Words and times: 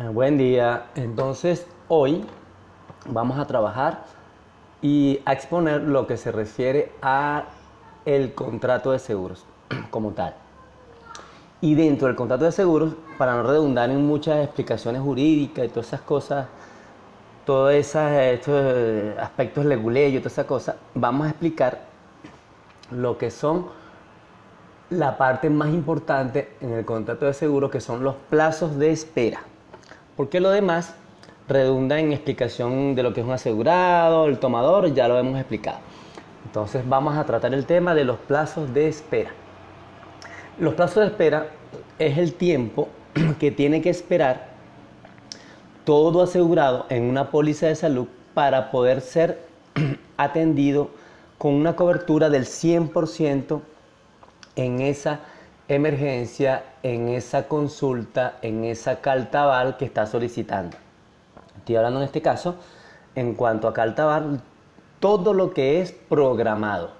Eh, 0.00 0.08
buen 0.08 0.38
día. 0.38 0.86
Entonces, 0.94 1.66
hoy 1.88 2.24
vamos 3.04 3.38
a 3.38 3.46
trabajar 3.46 4.04
y 4.80 5.20
a 5.26 5.34
exponer 5.34 5.82
lo 5.82 6.06
que 6.06 6.16
se 6.16 6.32
refiere 6.32 6.92
a 7.02 7.44
el 8.06 8.32
contrato 8.32 8.92
de 8.92 8.98
seguros 8.98 9.44
como 9.90 10.12
tal. 10.12 10.34
Y 11.60 11.74
dentro 11.74 12.06
del 12.06 12.16
contrato 12.16 12.46
de 12.46 12.52
seguros, 12.52 12.94
para 13.18 13.34
no 13.34 13.42
redundar 13.42 13.90
en 13.90 14.06
muchas 14.06 14.42
explicaciones 14.42 15.02
jurídicas 15.02 15.66
y 15.66 15.68
todas 15.68 15.88
esas 15.88 16.00
cosas, 16.00 16.46
todos 17.44 17.70
esos 17.74 18.02
eh, 18.48 19.14
aspectos 19.20 19.66
leguleyos 19.66 20.14
y 20.14 20.18
todas 20.20 20.32
esas 20.32 20.46
cosas, 20.46 20.76
vamos 20.94 21.26
a 21.26 21.30
explicar 21.30 21.82
lo 22.90 23.18
que 23.18 23.30
son 23.30 23.66
la 24.88 25.18
parte 25.18 25.50
más 25.50 25.68
importante 25.68 26.56
en 26.62 26.72
el 26.72 26.86
contrato 26.86 27.26
de 27.26 27.34
seguro, 27.34 27.70
que 27.70 27.82
son 27.82 28.02
los 28.02 28.14
plazos 28.30 28.78
de 28.78 28.92
espera. 28.92 29.49
Porque 30.20 30.38
lo 30.38 30.50
demás 30.50 30.94
redunda 31.48 31.98
en 31.98 32.12
explicación 32.12 32.94
de 32.94 33.02
lo 33.02 33.14
que 33.14 33.22
es 33.22 33.26
un 33.26 33.32
asegurado, 33.32 34.26
el 34.26 34.38
tomador, 34.38 34.92
ya 34.92 35.08
lo 35.08 35.18
hemos 35.18 35.38
explicado. 35.38 35.78
Entonces 36.44 36.86
vamos 36.86 37.16
a 37.16 37.24
tratar 37.24 37.54
el 37.54 37.64
tema 37.64 37.94
de 37.94 38.04
los 38.04 38.18
plazos 38.18 38.74
de 38.74 38.86
espera. 38.86 39.30
Los 40.58 40.74
plazos 40.74 40.96
de 40.96 41.06
espera 41.06 41.48
es 41.98 42.18
el 42.18 42.34
tiempo 42.34 42.90
que 43.40 43.50
tiene 43.50 43.80
que 43.80 43.88
esperar 43.88 44.48
todo 45.86 46.22
asegurado 46.22 46.84
en 46.90 47.04
una 47.04 47.30
póliza 47.30 47.68
de 47.68 47.76
salud 47.76 48.06
para 48.34 48.70
poder 48.70 49.00
ser 49.00 49.40
atendido 50.18 50.90
con 51.38 51.54
una 51.54 51.76
cobertura 51.76 52.28
del 52.28 52.44
100% 52.44 53.62
en 54.56 54.82
esa 54.82 55.20
emergencia, 55.74 56.64
en 56.82 57.08
esa 57.08 57.46
consulta, 57.46 58.38
en 58.42 58.64
esa 58.64 59.00
caltabal 59.00 59.76
que 59.76 59.84
está 59.84 60.06
solicitando. 60.06 60.76
Estoy 61.58 61.76
hablando 61.76 62.00
en 62.00 62.06
este 62.06 62.20
caso, 62.20 62.56
en 63.14 63.34
cuanto 63.34 63.68
a 63.68 63.72
caltabal, 63.72 64.40
todo 64.98 65.32
lo 65.32 65.54
que 65.54 65.80
es 65.80 65.92
programado. 65.92 66.90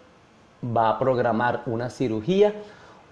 Va 0.64 0.90
a 0.90 0.98
programar 0.98 1.62
una 1.66 1.90
cirugía 1.90 2.54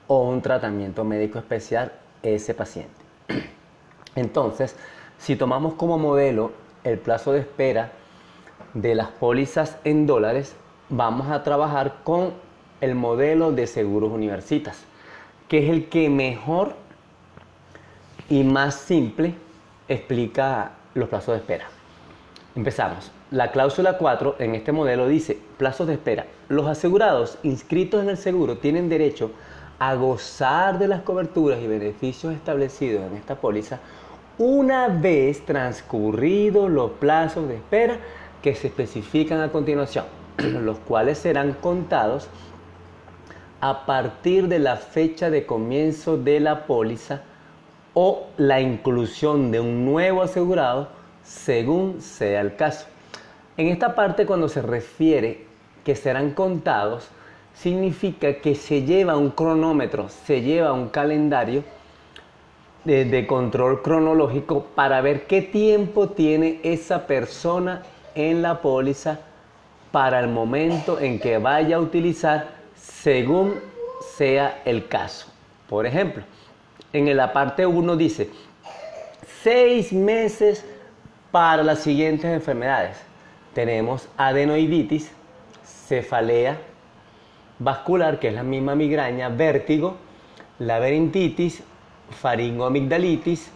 o 0.06 0.28
un 0.28 0.42
tratamiento 0.42 1.04
médico 1.04 1.38
especial 1.38 1.92
ese 2.22 2.54
paciente. 2.54 2.94
Entonces, 4.14 4.76
si 5.18 5.34
tomamos 5.34 5.74
como 5.74 5.98
modelo 5.98 6.52
el 6.84 6.98
plazo 6.98 7.32
de 7.32 7.40
espera 7.40 7.90
de 8.74 8.94
las 8.94 9.08
pólizas 9.08 9.76
en 9.84 10.06
dólares, 10.06 10.54
vamos 10.88 11.28
a 11.28 11.42
trabajar 11.42 11.96
con 12.04 12.32
el 12.80 12.94
modelo 12.94 13.50
de 13.52 13.66
seguros 13.66 14.12
universitas, 14.12 14.84
que 15.48 15.64
es 15.64 15.70
el 15.70 15.88
que 15.88 16.08
mejor 16.10 16.74
y 18.28 18.44
más 18.44 18.74
simple 18.74 19.34
explica 19.88 20.72
los 20.94 21.08
plazos 21.08 21.34
de 21.34 21.38
espera. 21.38 21.66
Empezamos. 22.54 23.10
La 23.30 23.50
cláusula 23.50 23.98
4 23.98 24.36
en 24.38 24.54
este 24.54 24.72
modelo 24.72 25.06
dice, 25.06 25.38
plazos 25.56 25.86
de 25.86 25.94
espera. 25.94 26.26
Los 26.48 26.66
asegurados 26.66 27.38
inscritos 27.42 28.02
en 28.02 28.10
el 28.10 28.16
seguro 28.16 28.58
tienen 28.58 28.88
derecho 28.88 29.30
a 29.78 29.94
gozar 29.94 30.78
de 30.78 30.88
las 30.88 31.02
coberturas 31.02 31.60
y 31.60 31.66
beneficios 31.66 32.34
establecidos 32.34 33.04
en 33.10 33.16
esta 33.16 33.36
póliza 33.36 33.80
una 34.38 34.86
vez 34.86 35.44
transcurridos 35.44 36.70
los 36.70 36.92
plazos 36.92 37.48
de 37.48 37.56
espera 37.56 37.98
que 38.40 38.54
se 38.54 38.68
especifican 38.68 39.40
a 39.40 39.50
continuación, 39.50 40.04
los 40.38 40.78
cuales 40.78 41.18
serán 41.18 41.54
contados 41.54 42.28
a 43.60 43.86
partir 43.86 44.48
de 44.48 44.58
la 44.58 44.76
fecha 44.76 45.30
de 45.30 45.44
comienzo 45.44 46.16
de 46.16 46.40
la 46.40 46.66
póliza 46.66 47.22
o 47.94 48.26
la 48.36 48.60
inclusión 48.60 49.50
de 49.50 49.60
un 49.60 49.84
nuevo 49.84 50.22
asegurado 50.22 50.88
según 51.24 52.00
sea 52.00 52.40
el 52.40 52.54
caso. 52.54 52.86
En 53.56 53.66
esta 53.66 53.94
parte 53.94 54.24
cuando 54.24 54.48
se 54.48 54.62
refiere 54.62 55.46
que 55.84 55.96
serán 55.96 56.30
contados, 56.32 57.08
significa 57.54 58.34
que 58.34 58.54
se 58.54 58.82
lleva 58.82 59.16
un 59.16 59.30
cronómetro, 59.30 60.08
se 60.08 60.42
lleva 60.42 60.72
un 60.72 60.90
calendario 60.90 61.64
de, 62.84 63.04
de, 63.04 63.26
control 63.26 63.82
cronológico 63.82 64.66
para 64.76 65.00
ver 65.00 65.26
qué 65.26 65.42
tiempo 65.42 66.10
tiene 66.10 66.60
esa 66.62 67.06
persona 67.08 67.82
en 68.14 68.40
la 68.42 68.62
póliza 68.62 69.18
para 69.90 70.20
el 70.20 70.28
momento 70.28 71.00
en 71.00 71.18
que 71.18 71.38
vaya 71.38 71.76
a 71.76 71.80
utilizar 71.80 72.57
según 72.80 73.60
sea 74.16 74.62
el 74.64 74.88
caso. 74.88 75.28
Por 75.68 75.86
ejemplo, 75.86 76.24
en 76.92 77.14
la 77.16 77.32
parte 77.32 77.66
1 77.66 77.96
dice, 77.96 78.30
seis 79.42 79.92
meses 79.92 80.64
para 81.30 81.62
las 81.62 81.80
siguientes 81.80 82.26
enfermedades. 82.26 82.96
Tenemos 83.54 84.08
adenoiditis, 84.16 85.10
cefalea 85.64 86.58
vascular, 87.58 88.18
que 88.18 88.28
es 88.28 88.34
la 88.34 88.42
misma 88.42 88.74
migraña, 88.74 89.28
vértigo, 89.28 89.96
laberintitis, 90.58 91.62
faringoamigdalitis, 92.10 93.50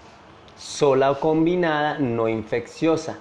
sola 0.56 1.11
o 1.11 1.21
combinada 1.21 1.99
no 1.99 2.28
infecciosa 2.28 3.19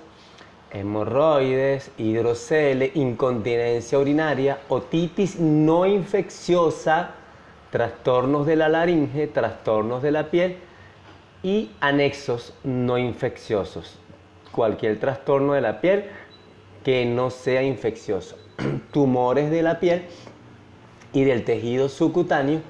hemorroides, 0.73 1.91
hidrocele, 1.97 2.91
incontinencia 2.95 3.99
urinaria, 3.99 4.59
otitis 4.69 5.39
no 5.39 5.85
infecciosa, 5.85 7.11
trastornos 7.71 8.45
de 8.45 8.55
la 8.55 8.69
laringe, 8.69 9.27
trastornos 9.27 10.01
de 10.01 10.11
la 10.11 10.29
piel 10.29 10.57
y 11.43 11.71
anexos 11.79 12.53
no 12.63 12.97
infecciosos. 12.97 13.99
Cualquier 14.51 14.99
trastorno 14.99 15.53
de 15.53 15.61
la 15.61 15.81
piel 15.81 16.05
que 16.83 17.05
no 17.05 17.29
sea 17.29 17.63
infeccioso. 17.63 18.37
Tumores 18.91 19.51
de 19.51 19.63
la 19.63 19.79
piel 19.79 20.05
y 21.13 21.23
del 21.23 21.43
tejido 21.43 21.89
subcutáneo 21.89 22.61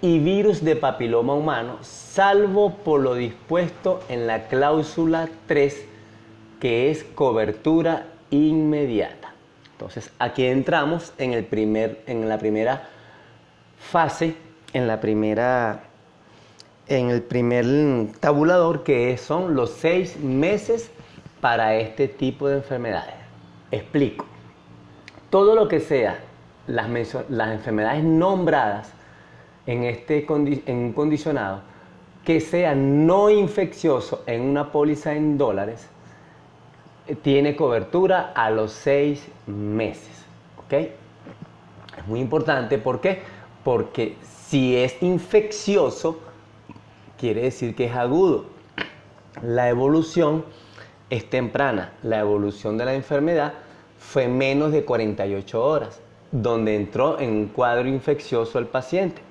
y 0.00 0.18
virus 0.18 0.62
de 0.62 0.76
papiloma 0.76 1.34
humano, 1.34 1.78
salvo 1.80 2.74
por 2.74 3.00
lo 3.00 3.14
dispuesto 3.14 4.00
en 4.08 4.26
la 4.26 4.48
cláusula 4.48 5.28
3 5.46 5.93
que 6.64 6.90
es 6.90 7.04
cobertura 7.04 8.06
inmediata. 8.30 9.34
Entonces, 9.72 10.10
aquí 10.18 10.46
entramos 10.46 11.12
en, 11.18 11.34
el 11.34 11.44
primer, 11.44 12.00
en 12.06 12.26
la 12.26 12.38
primera 12.38 12.88
fase, 13.78 14.34
en 14.72 14.86
la 14.86 14.98
primera 14.98 15.82
en 16.86 17.10
el 17.10 17.20
primer 17.20 17.66
tabulador 18.18 18.82
que 18.82 19.18
son 19.18 19.54
los 19.54 19.72
seis 19.72 20.18
meses 20.18 20.90
para 21.42 21.76
este 21.76 22.08
tipo 22.08 22.48
de 22.48 22.56
enfermedades. 22.56 23.16
Explico. 23.70 24.24
Todo 25.28 25.54
lo 25.54 25.68
que 25.68 25.80
sea 25.80 26.18
las, 26.66 26.88
enfermedades 26.88 28.04
nombradas 28.04 28.90
en, 29.66 29.84
este 29.84 30.26
en 30.26 30.76
un 30.78 30.92
condicionado 30.94 31.60
que 32.24 32.40
sea 32.40 32.74
no 32.74 33.28
infeccioso 33.28 34.22
en 34.24 34.40
una 34.40 34.72
póliza 34.72 35.12
en 35.12 35.36
dólares 35.36 35.90
tiene 37.22 37.56
cobertura 37.56 38.32
a 38.34 38.50
los 38.50 38.72
seis 38.72 39.26
meses. 39.46 40.24
¿Ok? 40.58 40.72
Es 40.72 42.06
muy 42.06 42.20
importante, 42.20 42.78
¿por 42.78 43.00
qué? 43.00 43.22
Porque 43.62 44.16
si 44.48 44.76
es 44.76 45.02
infeccioso, 45.02 46.18
quiere 47.18 47.42
decir 47.42 47.74
que 47.74 47.86
es 47.86 47.94
agudo. 47.94 48.46
La 49.42 49.68
evolución 49.68 50.44
es 51.10 51.28
temprana. 51.28 51.92
La 52.02 52.20
evolución 52.20 52.78
de 52.78 52.84
la 52.84 52.94
enfermedad 52.94 53.54
fue 53.98 54.28
menos 54.28 54.72
de 54.72 54.84
48 54.84 55.64
horas, 55.64 56.00
donde 56.30 56.76
entró 56.76 57.18
en 57.18 57.30
un 57.30 57.46
cuadro 57.46 57.88
infeccioso 57.88 58.58
el 58.58 58.66
paciente, 58.66 59.22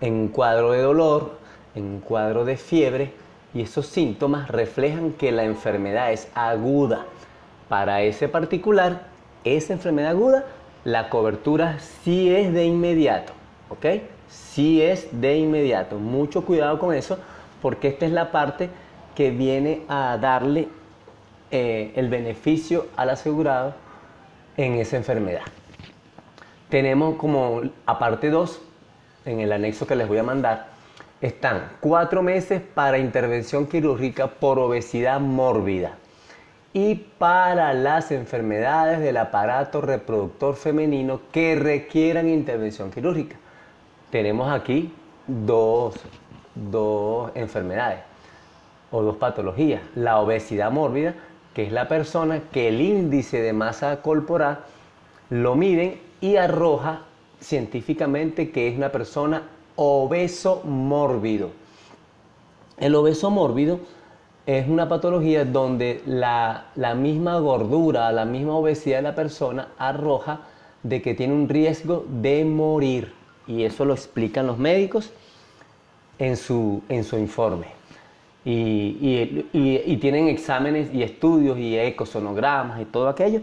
en 0.00 0.14
un 0.14 0.28
cuadro 0.28 0.72
de 0.72 0.82
dolor, 0.82 1.38
en 1.74 1.84
un 1.84 2.00
cuadro 2.00 2.44
de 2.44 2.56
fiebre, 2.56 3.12
y 3.54 3.62
esos 3.62 3.86
síntomas 3.86 4.48
reflejan 4.48 5.12
que 5.12 5.30
la 5.32 5.44
enfermedad 5.44 6.12
es 6.12 6.28
aguda. 6.34 7.06
Para 7.68 8.02
ese 8.02 8.28
particular, 8.28 9.06
esa 9.44 9.72
enfermedad 9.72 10.10
aguda, 10.10 10.44
la 10.84 11.08
cobertura 11.08 11.78
sí 11.78 12.34
es 12.34 12.52
de 12.52 12.66
inmediato, 12.66 13.32
¿ok? 13.70 14.02
Sí 14.28 14.82
es 14.82 15.08
de 15.12 15.38
inmediato. 15.38 15.96
Mucho 15.96 16.44
cuidado 16.44 16.78
con 16.78 16.94
eso, 16.94 17.18
porque 17.62 17.88
esta 17.88 18.06
es 18.06 18.12
la 18.12 18.32
parte 18.32 18.68
que 19.14 19.30
viene 19.30 19.82
a 19.88 20.18
darle 20.20 20.68
eh, 21.50 21.92
el 21.94 22.08
beneficio 22.08 22.88
al 22.96 23.10
asegurado 23.10 23.74
en 24.56 24.74
esa 24.74 24.96
enfermedad. 24.96 25.42
Tenemos 26.68 27.16
como 27.16 27.62
aparte 27.86 28.30
2, 28.30 28.60
en 29.26 29.40
el 29.40 29.52
anexo 29.52 29.86
que 29.86 29.94
les 29.94 30.08
voy 30.08 30.18
a 30.18 30.22
mandar, 30.24 30.73
están 31.24 31.70
cuatro 31.80 32.22
meses 32.22 32.60
para 32.60 32.98
intervención 32.98 33.66
quirúrgica 33.66 34.26
por 34.26 34.58
obesidad 34.58 35.20
mórbida 35.20 35.96
y 36.74 36.96
para 36.96 37.72
las 37.72 38.10
enfermedades 38.10 39.00
del 39.00 39.16
aparato 39.16 39.80
reproductor 39.80 40.54
femenino 40.54 41.22
que 41.32 41.56
requieran 41.56 42.28
intervención 42.28 42.90
quirúrgica. 42.90 43.36
Tenemos 44.10 44.52
aquí 44.52 44.92
dos, 45.26 45.94
enfermedades. 47.34 48.00
o 48.90 49.02
dos 49.02 49.16
patologías. 49.16 49.80
La 49.94 50.20
obesidad 50.20 50.70
mórbida, 50.70 51.14
que 51.54 51.62
es 51.64 51.72
la 51.72 51.88
persona 51.88 52.42
que 52.52 52.68
el 52.68 52.82
índice 52.82 53.40
de 53.40 53.54
masa 53.54 54.02
corporal 54.02 54.58
lo 55.30 55.54
miden 55.54 55.98
y 56.20 56.36
arroja 56.36 57.00
científicamente 57.40 58.50
que 58.50 58.68
es 58.68 58.76
una 58.76 58.92
persona 58.92 59.53
obeso 59.76 60.62
mórbido. 60.64 61.50
El 62.78 62.94
obeso 62.94 63.30
mórbido 63.30 63.80
es 64.46 64.68
una 64.68 64.88
patología 64.88 65.44
donde 65.44 66.02
la, 66.06 66.66
la, 66.74 66.94
misma 66.94 67.38
gordura, 67.38 68.12
la 68.12 68.24
misma 68.24 68.56
obesidad 68.56 68.98
de 68.98 69.02
la 69.02 69.14
persona 69.14 69.68
arroja 69.78 70.40
de 70.82 71.00
que 71.00 71.14
tiene 71.14 71.32
un 71.32 71.48
riesgo 71.48 72.04
de 72.08 72.44
morir. 72.44 73.12
Y 73.46 73.62
eso 73.62 73.84
lo 73.84 73.94
explican 73.94 74.46
los 74.46 74.58
médicos 74.58 75.12
en 76.18 76.36
su, 76.36 76.82
en 76.88 77.04
su 77.04 77.18
informe. 77.18 77.66
Y, 78.44 79.46
y, 79.54 79.96
tienen 79.96 80.28
exámenes 80.28 80.92
y 80.92 81.02
estudios 81.02 81.58
y 81.58 81.78
ecosonogramas 81.78 82.80
y 82.82 82.84
todo 82.84 83.08
aquello 83.08 83.40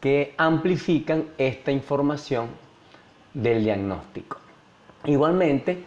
que 0.00 0.34
amplifican 0.36 1.26
esta 1.38 1.70
información 1.70 2.48
del 3.32 3.62
diagnóstico. 3.62 4.39
Igualmente, 5.04 5.84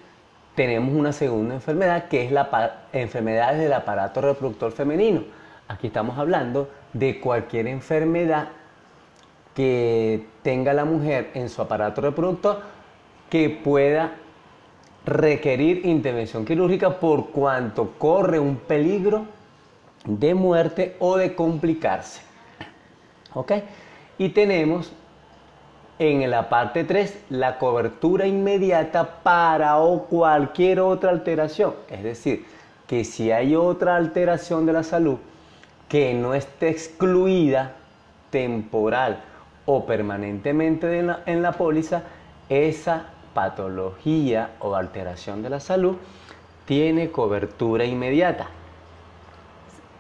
tenemos 0.56 0.94
una 0.94 1.12
segunda 1.12 1.56
enfermedad 1.56 2.08
que 2.08 2.26
es 2.26 2.32
la 2.32 2.88
enfermedad 2.92 3.56
del 3.56 3.74
aparato 3.74 4.22
reproductor 4.22 4.72
femenino. 4.72 5.24
Aquí 5.68 5.88
estamos 5.88 6.18
hablando 6.18 6.70
de 6.94 7.20
cualquier 7.20 7.68
enfermedad 7.68 8.50
que 9.56 10.26
tenga 10.42 10.74
la 10.74 10.86
mujer 10.86 11.32
en 11.36 11.50
su 11.50 11.62
aparato 11.62 12.02
reproductor 12.02 12.62
que 13.30 13.50
pueda 13.50 14.16
requerir 15.06 15.86
intervención 15.86 16.46
quirúrgica 16.46 17.00
por 17.00 17.30
cuanto 17.30 17.94
corre 17.98 18.40
un 18.40 18.58
peligro 18.58 19.26
de 20.06 20.34
muerte 20.34 20.96
o 21.00 21.18
de 21.18 21.36
complicarse. 21.36 22.22
¿Ok? 23.34 23.52
Y 24.18 24.30
tenemos 24.30 24.92
en 26.00 26.30
la 26.30 26.50
parte 26.50 26.84
3 26.84 27.26
la 27.30 27.58
cobertura 27.58 28.26
inmediata 28.26 29.22
para 29.24 29.78
o 29.78 30.06
cualquier 30.06 30.80
otra 30.80 31.12
alteración. 31.12 31.74
Es 31.90 32.04
decir, 32.04 32.46
que 32.88 33.04
si 33.04 33.32
hay 33.32 33.56
otra 33.56 33.96
alteración 33.96 34.66
de 34.66 34.74
la 34.74 34.84
salud 34.84 35.18
que 35.88 36.14
no 36.14 36.34
esté 36.34 36.70
excluida 36.70 37.74
temporal 38.30 39.24
o 39.66 39.86
permanentemente 39.86 41.00
en 41.00 41.08
la, 41.08 41.20
en 41.26 41.42
la 41.42 41.54
póliza, 41.54 42.04
esa 42.50 43.06
patología 43.34 44.52
o 44.60 44.76
alteración 44.76 45.42
de 45.42 45.50
la 45.50 45.60
salud 45.60 45.98
tiene 46.66 47.12
cobertura 47.12 47.86
inmediata. 47.86 48.48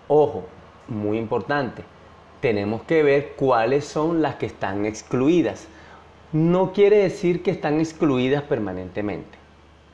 Ojo, 0.07 0.45
muy 0.87 1.17
importante, 1.17 1.83
tenemos 2.41 2.83
que 2.83 3.03
ver 3.03 3.33
cuáles 3.35 3.85
son 3.85 4.21
las 4.21 4.35
que 4.35 4.45
están 4.45 4.85
excluidas. 4.85 5.67
No 6.33 6.73
quiere 6.73 6.97
decir 6.97 7.43
que 7.43 7.51
están 7.51 7.79
excluidas 7.79 8.43
permanentemente. 8.43 9.37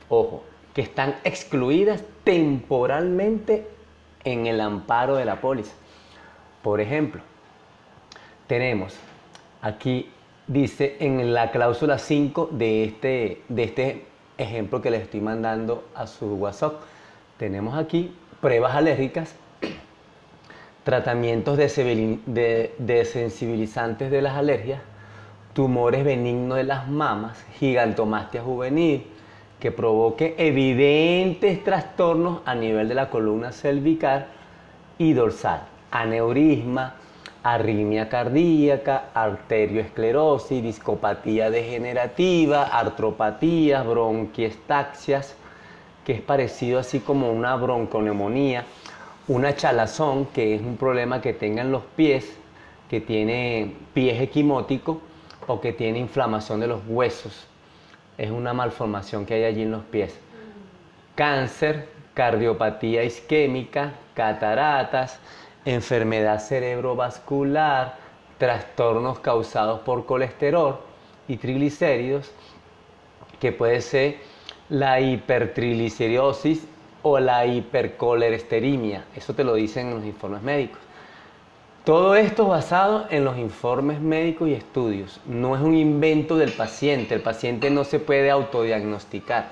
Ojo, 0.08 0.42
que 0.74 0.82
están 0.82 1.16
excluidas 1.22 2.02
temporalmente 2.24 3.66
en 4.24 4.46
el 4.46 4.60
amparo 4.60 5.16
de 5.16 5.24
la 5.24 5.40
póliza. 5.40 5.72
Por 6.62 6.80
ejemplo, 6.80 7.22
tenemos 8.46 8.96
aquí, 9.62 10.10
dice 10.46 10.96
en 11.00 11.32
la 11.32 11.50
cláusula 11.50 11.98
5 11.98 12.48
de 12.52 12.84
este, 12.84 13.42
de 13.48 13.62
este 13.62 14.04
ejemplo 14.38 14.80
que 14.80 14.90
les 14.90 15.02
estoy 15.02 15.20
mandando 15.20 15.88
a 15.94 16.06
su 16.06 16.34
WhatsApp, 16.34 16.80
tenemos 17.36 17.76
aquí 17.76 18.14
pruebas 18.40 18.74
alérgicas 18.74 19.34
tratamientos 20.84 21.56
de, 21.56 22.74
desensibilizantes 22.78 24.10
de 24.10 24.22
las 24.22 24.36
alergias, 24.36 24.80
tumores 25.52 26.04
benignos 26.04 26.58
de 26.58 26.64
las 26.64 26.88
mamas, 26.88 27.44
gigantomastia 27.58 28.42
juvenil, 28.42 29.06
que 29.58 29.72
provoque 29.72 30.34
evidentes 30.38 31.62
trastornos 31.62 32.40
a 32.46 32.54
nivel 32.54 32.88
de 32.88 32.94
la 32.94 33.10
columna 33.10 33.52
cervical 33.52 34.26
y 34.98 35.12
dorsal, 35.12 35.62
aneurisma, 35.90 36.94
arritmia 37.42 38.08
cardíaca, 38.08 39.10
arterioesclerosis, 39.12 40.62
discopatía 40.62 41.50
degenerativa, 41.50 42.64
artropatías, 42.64 43.86
bronquiestaxias, 43.86 45.36
que 46.04 46.12
es 46.12 46.20
parecido 46.20 46.78
así 46.78 47.00
como 47.00 47.30
una 47.30 47.56
bronconeumonía, 47.56 48.64
una 49.28 49.54
chalazón, 49.54 50.26
que 50.26 50.54
es 50.54 50.62
un 50.62 50.76
problema 50.76 51.20
que 51.20 51.34
tengan 51.34 51.70
los 51.70 51.82
pies, 51.96 52.36
que 52.88 53.00
tiene 53.00 53.74
pies 53.92 54.20
equimóticos 54.20 54.98
o 55.50 55.60
que 55.60 55.72
tiene 55.72 55.98
inflamación 55.98 56.60
de 56.60 56.68
los 56.68 56.80
huesos. 56.86 57.44
Es 58.16 58.30
una 58.30 58.52
malformación 58.52 59.26
que 59.26 59.34
hay 59.34 59.44
allí 59.44 59.62
en 59.62 59.72
los 59.72 59.82
pies. 59.82 60.16
Cáncer, 61.16 61.88
cardiopatía 62.14 63.02
isquémica, 63.02 63.94
cataratas, 64.14 65.18
enfermedad 65.64 66.38
cerebrovascular, 66.38 67.96
trastornos 68.38 69.18
causados 69.18 69.80
por 69.80 70.06
colesterol 70.06 70.78
y 71.26 71.36
triglicéridos, 71.36 72.30
que 73.40 73.50
puede 73.50 73.80
ser 73.80 74.18
la 74.68 75.00
hipertrigliceriosis 75.00 76.64
o 77.02 77.18
la 77.18 77.44
hipercolesteremia. 77.44 79.04
Eso 79.16 79.34
te 79.34 79.42
lo 79.42 79.54
dicen 79.54 79.88
en 79.88 79.94
los 79.96 80.04
informes 80.04 80.42
médicos. 80.42 80.89
Todo 81.84 82.14
esto 82.14 82.46
basado 82.46 83.06
en 83.08 83.24
los 83.24 83.38
informes 83.38 84.00
médicos 84.00 84.50
y 84.50 84.52
estudios. 84.52 85.18
No 85.24 85.56
es 85.56 85.62
un 85.62 85.74
invento 85.74 86.36
del 86.36 86.52
paciente. 86.52 87.14
El 87.14 87.22
paciente 87.22 87.70
no 87.70 87.84
se 87.84 87.98
puede 87.98 88.30
autodiagnosticar. 88.30 89.48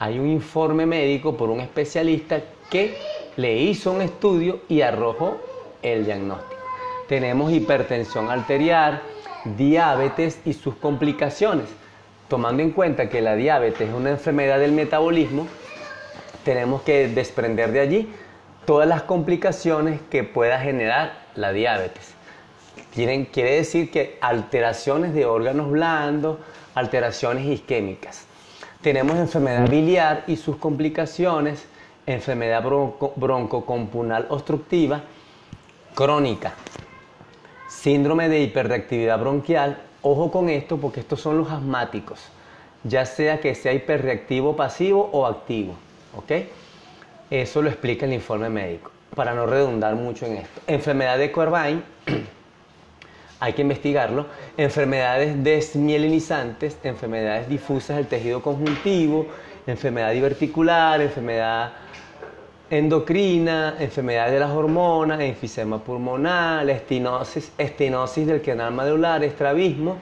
Hay 0.00 0.18
un 0.18 0.28
informe 0.28 0.86
médico 0.86 1.36
por 1.36 1.50
un 1.50 1.60
especialista 1.60 2.40
que 2.68 2.96
le 3.36 3.58
hizo 3.58 3.92
un 3.92 4.02
estudio 4.02 4.58
y 4.68 4.80
arrojó 4.80 5.40
el 5.82 6.04
diagnóstico. 6.04 6.60
Tenemos 7.08 7.52
hipertensión 7.52 8.28
arterial, 8.28 9.00
diabetes 9.56 10.40
y 10.44 10.52
sus 10.52 10.74
complicaciones. 10.74 11.66
Tomando 12.26 12.64
en 12.64 12.72
cuenta 12.72 13.08
que 13.08 13.22
la 13.22 13.36
diabetes 13.36 13.88
es 13.88 13.94
una 13.94 14.10
enfermedad 14.10 14.58
del 14.58 14.72
metabolismo, 14.72 15.46
tenemos 16.44 16.82
que 16.82 17.06
desprender 17.06 17.70
de 17.70 17.80
allí 17.80 18.08
todas 18.66 18.88
las 18.88 19.02
complicaciones 19.02 20.00
que 20.10 20.24
pueda 20.24 20.58
generar 20.58 21.12
la 21.36 21.52
diabetes. 21.52 22.14
quiere 22.92 23.56
decir 23.56 23.90
que 23.90 24.18
alteraciones 24.20 25.14
de 25.14 25.24
órganos 25.24 25.70
blandos, 25.70 26.38
alteraciones 26.74 27.46
isquémicas. 27.46 28.26
Tenemos 28.82 29.16
enfermedad 29.16 29.68
biliar 29.70 30.24
y 30.26 30.36
sus 30.36 30.56
complicaciones, 30.56 31.66
enfermedad 32.06 32.62
bronco, 32.62 33.12
broncocompunal 33.16 34.26
obstructiva 34.28 35.02
crónica, 35.94 36.52
síndrome 37.68 38.28
de 38.28 38.40
hiperreactividad 38.40 39.18
bronquial. 39.18 39.78
Ojo 40.02 40.30
con 40.30 40.48
esto 40.48 40.76
porque 40.76 41.00
estos 41.00 41.20
son 41.20 41.38
los 41.38 41.50
asmáticos, 41.50 42.20
ya 42.84 43.06
sea 43.06 43.40
que 43.40 43.54
sea 43.54 43.72
hiperreactivo 43.72 44.56
pasivo 44.56 45.08
o 45.12 45.26
activo. 45.26 45.74
¿ok? 46.16 46.32
Eso 47.30 47.60
lo 47.60 47.68
explica 47.68 48.06
el 48.06 48.12
informe 48.12 48.48
médico, 48.48 48.92
para 49.14 49.34
no 49.34 49.46
redundar 49.46 49.94
mucho 49.96 50.26
en 50.26 50.36
esto. 50.36 50.60
Enfermedad 50.66 51.18
de 51.18 51.32
Corbijn, 51.32 51.82
hay 53.40 53.52
que 53.52 53.62
investigarlo. 53.62 54.26
Enfermedades 54.56 55.42
desmielinizantes, 55.42 56.78
enfermedades 56.84 57.48
difusas 57.48 57.96
del 57.96 58.06
tejido 58.06 58.40
conjuntivo, 58.42 59.26
enfermedad 59.66 60.12
diverticular, 60.12 61.00
enfermedad 61.00 61.72
endocrina, 62.70 63.74
enfermedad 63.78 64.30
de 64.30 64.40
las 64.40 64.50
hormonas, 64.50 65.20
enfisema 65.20 65.78
pulmonar, 65.78 66.68
estenosis, 66.70 67.52
estenosis 67.58 68.26
del 68.26 68.42
canal 68.42 68.72
medular, 68.72 69.22
estrabismo, 69.24 69.98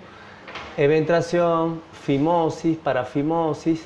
eventración, 0.76 1.82
fimosis, 1.92 2.76
parafimosis, 2.76 3.82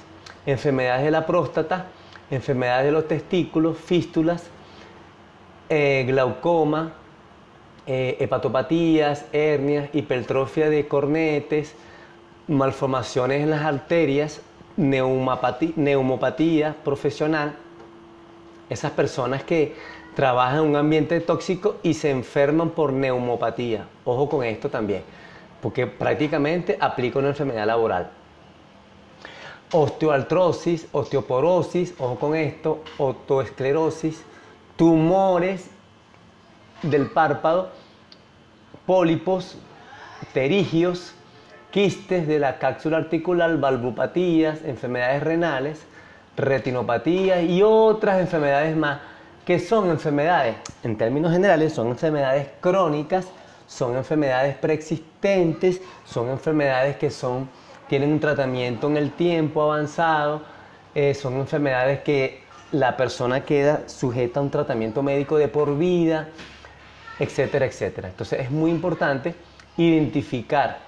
enfermedades 0.47 1.05
de 1.05 1.11
la 1.11 1.27
próstata, 1.27 1.87
enfermedades 2.31 2.87
de 2.87 2.93
los 2.93 3.09
testículos, 3.09 3.79
fístulas, 3.79 4.45
eh, 5.69 6.05
glaucoma, 6.07 6.93
eh, 7.87 8.17
hepatopatías, 8.21 9.25
hernias, 9.33 9.89
hipertrofia 9.93 10.69
de 10.69 10.87
cornetes, 10.87 11.75
malformaciones 12.47 13.43
en 13.43 13.51
las 13.51 13.63
arterias, 13.63 14.41
neumopatía 14.77 16.77
profesional, 16.85 17.57
esas 18.71 18.93
personas 18.93 19.43
que 19.43 19.75
trabajan 20.15 20.65
en 20.65 20.71
un 20.71 20.77
ambiente 20.77 21.21
tóxico 21.21 21.77
y 21.83 21.95
se 21.95 22.11
enferman 22.11 22.71
por 22.71 22.93
neumopatía. 22.93 23.87
Ojo 24.05 24.29
con 24.29 24.45
esto 24.45 24.69
también, 24.69 25.03
porque 25.63 25.87
prácticamente 25.87 26.77
aplica 26.81 27.19
una 27.19 27.29
enfermedad 27.29 27.67
laboral 27.67 28.18
osteoartrosis, 29.73 30.89
osteoporosis, 30.93 31.95
ojo 31.99 32.19
con 32.19 32.35
esto, 32.35 32.83
otoesclerosis, 32.99 34.23
tumores 34.77 35.71
del 36.83 37.11
párpado, 37.11 37.71
pólipos, 38.87 39.57
terigios, 40.33 41.15
quistes 41.71 42.27
de 42.27 42.39
la 42.39 42.59
cápsula 42.59 42.97
articular, 42.97 43.59
valvupatías, 43.59 44.65
enfermedades 44.65 45.23
renales, 45.23 45.87
retinopatías 46.37 47.43
y 47.43 47.63
otras 47.63 48.21
enfermedades 48.21 48.77
más 48.77 49.01
que 49.45 49.59
son 49.59 49.89
enfermedades, 49.89 50.57
en 50.85 50.99
términos 50.99 51.33
generales, 51.33 51.73
son 51.73 51.89
enfermedades 51.89 52.49
crónicas, 52.61 53.29
son 53.67 53.97
enfermedades 53.97 54.55
preexistentes, 54.57 55.81
son 56.05 56.29
enfermedades 56.29 56.97
que 56.97 57.11
son, 57.11 57.49
tienen 57.89 58.13
un 58.13 58.21
tratamiento 58.21 58.87
en 58.89 58.97
el 58.97 59.13
tiempo 59.13 59.63
avanzado, 59.63 60.43
eh, 60.95 61.15
son 61.15 61.35
enfermedades 61.35 62.01
que 62.01 62.43
la 62.73 62.97
persona 62.97 63.45
queda 63.45 63.89
sujeta 63.89 64.41
a 64.41 64.43
un 64.43 64.51
tratamiento 64.51 65.03
médico 65.03 65.39
de 65.39 65.49
por 65.49 65.77
vida, 65.77 66.29
etcétera, 67.19 67.67
etcétera. 67.67 68.09
Entonces 68.09 68.41
es 68.41 68.51
muy 68.51 68.71
importante 68.71 69.35
identificar 69.77 70.79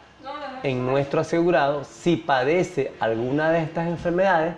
en 0.63 0.85
nuestro 0.85 1.21
asegurado 1.21 1.85
si 1.85 2.17
padece 2.17 2.93
alguna 3.01 3.51
de 3.51 3.63
estas 3.63 3.89
enfermedades 3.89 4.55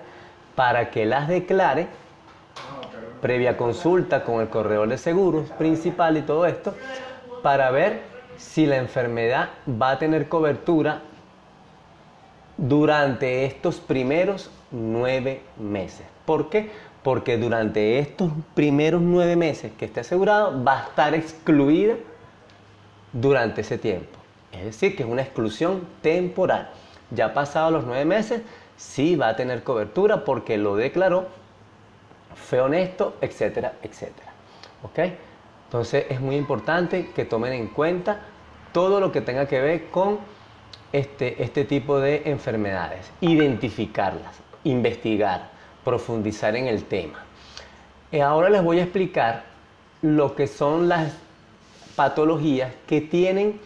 para 0.56 0.90
que 0.90 1.06
las 1.06 1.28
declare 1.28 1.86
previa 3.20 3.56
consulta 3.56 4.24
con 4.24 4.40
el 4.40 4.48
corredor 4.48 4.88
de 4.88 4.98
seguros 4.98 5.48
principal 5.50 6.16
y 6.16 6.22
todo 6.22 6.44
esto 6.44 6.74
para 7.42 7.70
ver 7.70 8.02
si 8.36 8.66
la 8.66 8.76
enfermedad 8.76 9.50
va 9.80 9.92
a 9.92 9.98
tener 9.98 10.28
cobertura 10.28 11.02
durante 12.56 13.44
estos 13.44 13.80
primeros 13.80 14.50
nueve 14.70 15.42
meses. 15.58 16.06
¿Por 16.24 16.50
qué? 16.50 16.70
Porque 17.02 17.36
durante 17.36 17.98
estos 17.98 18.30
primeros 18.54 19.00
nueve 19.02 19.36
meses 19.36 19.72
que 19.78 19.86
esté 19.86 20.00
asegurado 20.00 20.62
va 20.62 20.80
a 20.80 20.82
estar 20.84 21.14
excluida 21.14 21.94
durante 23.12 23.62
ese 23.62 23.78
tiempo. 23.78 24.18
Es 24.52 24.64
decir, 24.64 24.96
que 24.96 25.02
es 25.02 25.08
una 25.08 25.22
exclusión 25.22 25.86
temporal. 26.02 26.70
Ya 27.10 27.34
pasados 27.34 27.72
los 27.72 27.84
nueve 27.84 28.04
meses, 28.04 28.42
sí 28.76 29.16
va 29.16 29.28
a 29.28 29.36
tener 29.36 29.62
cobertura 29.62 30.24
porque 30.24 30.58
lo 30.58 30.76
declaró, 30.76 31.26
fue 32.34 32.60
honesto, 32.60 33.16
etcétera, 33.20 33.74
etcétera. 33.82 34.32
¿Ok? 34.82 34.98
Entonces 35.66 36.06
es 36.10 36.20
muy 36.20 36.36
importante 36.36 37.10
que 37.14 37.24
tomen 37.24 37.52
en 37.52 37.68
cuenta 37.68 38.20
todo 38.72 39.00
lo 39.00 39.12
que 39.12 39.20
tenga 39.20 39.46
que 39.46 39.60
ver 39.60 39.90
con 39.90 40.18
este, 40.92 41.42
este 41.42 41.64
tipo 41.64 41.98
de 42.00 42.22
enfermedades, 42.26 43.10
identificarlas, 43.20 44.36
investigar, 44.64 45.50
profundizar 45.84 46.54
en 46.56 46.66
el 46.66 46.84
tema. 46.84 47.24
Y 48.10 48.20
ahora 48.20 48.50
les 48.50 48.62
voy 48.62 48.78
a 48.78 48.82
explicar 48.82 49.44
lo 50.02 50.34
que 50.34 50.46
son 50.46 50.88
las 50.88 51.12
patologías 51.96 52.72
que 52.86 53.00
tienen 53.00 53.60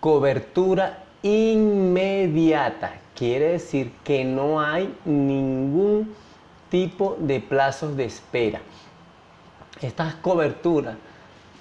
cobertura 0.00 1.04
inmediata. 1.22 2.94
Quiere 3.14 3.52
decir 3.52 3.92
que 4.02 4.24
no 4.24 4.60
hay 4.60 4.94
ningún 5.04 6.14
tipo 6.70 7.16
de 7.18 7.40
plazos 7.40 7.96
de 7.96 8.04
espera. 8.04 8.60
Estas 9.80 10.14
coberturas 10.16 10.96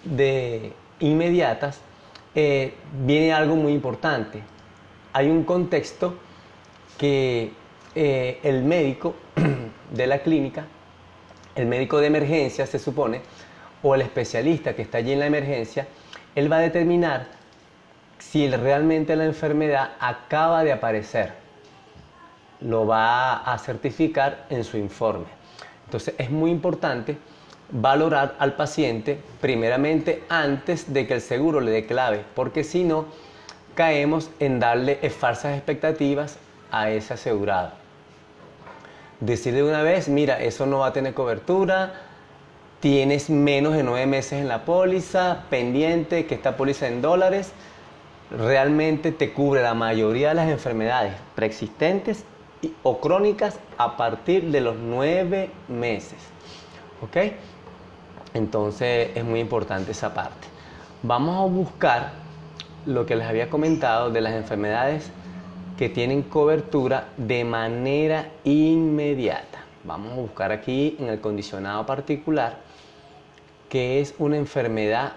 de 0.03 0.73
inmediatas 0.99 1.79
eh, 2.35 2.73
viene 3.05 3.33
algo 3.33 3.55
muy 3.55 3.73
importante. 3.73 4.41
Hay 5.13 5.29
un 5.29 5.43
contexto 5.43 6.15
que 6.97 7.51
eh, 7.95 8.39
el 8.43 8.63
médico 8.63 9.15
de 9.91 10.07
la 10.07 10.19
clínica, 10.19 10.65
el 11.55 11.67
médico 11.67 11.99
de 11.99 12.07
emergencia 12.07 12.65
se 12.65 12.79
supone, 12.79 13.21
o 13.83 13.93
el 13.93 14.01
especialista 14.01 14.75
que 14.75 14.81
está 14.81 14.97
allí 14.99 15.11
en 15.11 15.19
la 15.19 15.27
emergencia, 15.27 15.87
él 16.35 16.51
va 16.51 16.57
a 16.57 16.61
determinar 16.61 17.27
si 18.17 18.49
realmente 18.49 19.15
la 19.15 19.25
enfermedad 19.25 19.91
acaba 19.99 20.63
de 20.63 20.71
aparecer. 20.71 21.33
Lo 22.61 22.87
va 22.87 23.43
a 23.43 23.57
certificar 23.59 24.47
en 24.49 24.63
su 24.63 24.77
informe. 24.77 25.25
Entonces 25.85 26.15
es 26.17 26.31
muy 26.31 26.49
importante 26.49 27.17
valorar 27.69 28.35
al 28.39 28.53
paciente 28.53 29.19
primeramente 29.41 30.23
antes 30.29 30.91
de 30.91 31.05
que 31.05 31.15
el 31.15 31.21
seguro 31.21 31.59
le 31.59 31.71
dé 31.71 31.85
clave, 31.85 32.23
porque 32.33 32.63
si 32.63 32.83
no, 32.83 33.05
caemos 33.75 34.29
en 34.39 34.59
darle 34.59 34.95
falsas 35.09 35.55
expectativas 35.55 36.37
a 36.71 36.89
ese 36.89 37.13
asegurado. 37.13 37.71
Decirle 39.19 39.61
de 39.61 39.69
una 39.69 39.83
vez, 39.83 40.09
mira, 40.09 40.41
eso 40.41 40.65
no 40.65 40.79
va 40.79 40.87
a 40.87 40.93
tener 40.93 41.13
cobertura, 41.13 41.93
tienes 42.79 43.29
menos 43.29 43.73
de 43.73 43.83
nueve 43.83 44.05
meses 44.05 44.41
en 44.41 44.47
la 44.47 44.65
póliza, 44.65 45.43
pendiente 45.49 46.25
que 46.25 46.35
esta 46.35 46.57
póliza 46.57 46.87
en 46.87 47.01
dólares, 47.01 47.53
realmente 48.31 49.11
te 49.11 49.31
cubre 49.31 49.61
la 49.61 49.73
mayoría 49.73 50.29
de 50.29 50.35
las 50.35 50.49
enfermedades 50.49 51.13
preexistentes 51.35 52.25
o 52.81 52.99
crónicas 52.99 53.59
a 53.77 53.95
partir 53.95 54.51
de 54.51 54.61
los 54.61 54.75
nueve 54.75 55.51
meses. 55.67 56.17
¿Ok? 57.01 57.33
Entonces 58.33 59.11
es 59.15 59.23
muy 59.23 59.39
importante 59.39 59.91
esa 59.91 60.13
parte. 60.13 60.47
Vamos 61.03 61.37
a 61.37 61.53
buscar 61.53 62.22
lo 62.85 63.05
que 63.05 63.15
les 63.15 63.27
había 63.27 63.49
comentado 63.49 64.09
de 64.09 64.21
las 64.21 64.33
enfermedades 64.33 65.09
que 65.77 65.89
tienen 65.89 66.23
cobertura 66.23 67.09
de 67.17 67.43
manera 67.43 68.29
inmediata. 68.43 69.59
Vamos 69.83 70.13
a 70.13 70.15
buscar 70.15 70.51
aquí 70.51 70.95
en 70.99 71.07
el 71.07 71.19
condicionado 71.19 71.85
particular 71.85 72.57
que 73.69 73.99
es 73.99 74.13
una 74.19 74.37
enfermedad 74.37 75.13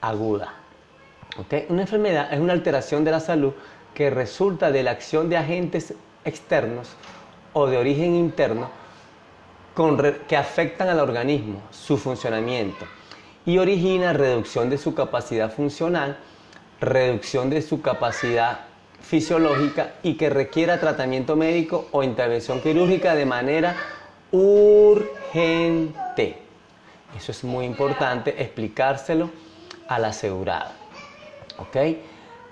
aguda. 0.00 0.54
Una 1.68 1.82
enfermedad 1.82 2.32
es 2.32 2.40
una 2.40 2.52
alteración 2.52 3.04
de 3.04 3.12
la 3.12 3.20
salud 3.20 3.52
que 3.94 4.10
resulta 4.10 4.72
de 4.72 4.82
la 4.82 4.90
acción 4.90 5.28
de 5.28 5.36
agentes 5.36 5.94
externos 6.24 6.88
o 7.52 7.66
de 7.66 7.76
origen 7.76 8.14
interno 8.14 8.70
que 10.26 10.36
afectan 10.36 10.88
al 10.88 10.98
organismo, 10.98 11.62
su 11.70 11.96
funcionamiento, 11.96 12.84
y 13.46 13.58
origina 13.58 14.12
reducción 14.12 14.68
de 14.68 14.76
su 14.76 14.92
capacidad 14.94 15.52
funcional, 15.52 16.18
reducción 16.80 17.50
de 17.50 17.62
su 17.62 17.80
capacidad 17.82 18.60
fisiológica 19.00 19.94
y 20.02 20.14
que 20.14 20.30
requiera 20.30 20.80
tratamiento 20.80 21.36
médico 21.36 21.88
o 21.92 22.02
intervención 22.02 22.60
quirúrgica 22.60 23.14
de 23.14 23.26
manera 23.26 23.76
urgente. 24.30 25.68
Eso 27.16 27.32
es 27.32 27.44
muy 27.44 27.64
importante 27.64 28.42
explicárselo 28.42 29.30
al 29.88 30.04
asegurado. 30.04 30.70
¿ok? 31.58 31.76